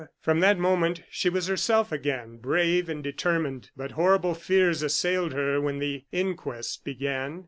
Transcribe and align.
From 0.19 0.39
that 0.39 0.57
moment, 0.57 1.03
she 1.11 1.29
was 1.29 1.45
herself 1.45 1.91
again, 1.91 2.37
brave 2.37 2.89
and 2.89 3.03
determined. 3.03 3.69
But 3.77 3.91
horrible 3.91 4.33
fears 4.33 4.81
assailed 4.81 5.31
her 5.33 5.61
when 5.61 5.77
the 5.77 6.05
inquest 6.11 6.83
began. 6.83 7.39